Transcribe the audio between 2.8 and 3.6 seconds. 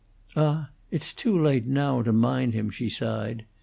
sighed.